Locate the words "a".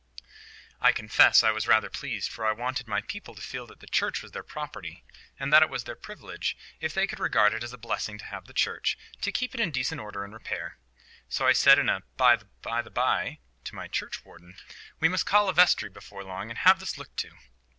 7.71-7.77, 11.87-12.01, 15.49-15.53